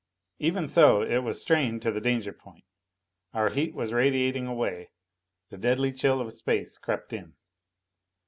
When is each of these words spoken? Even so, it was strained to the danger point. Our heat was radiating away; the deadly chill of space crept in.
Even 0.39 0.67
so, 0.67 1.03
it 1.03 1.19
was 1.19 1.39
strained 1.43 1.83
to 1.83 1.91
the 1.91 2.01
danger 2.01 2.33
point. 2.33 2.63
Our 3.35 3.49
heat 3.51 3.75
was 3.75 3.93
radiating 3.93 4.47
away; 4.47 4.89
the 5.51 5.57
deadly 5.59 5.91
chill 5.91 6.19
of 6.19 6.33
space 6.33 6.79
crept 6.79 7.13
in. 7.13 7.35